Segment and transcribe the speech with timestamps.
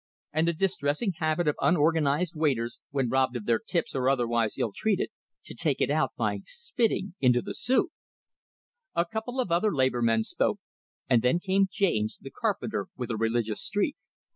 [0.33, 4.71] And the distressing habit of unorganized waiters, when robbed of their tips or otherwise ill
[4.75, 5.11] treated,
[5.45, 7.91] to take it out by spitting into the soup!
[8.95, 10.59] A couple of other labor men spoke,
[11.07, 13.95] and then came James, the carpenter with a religious streak.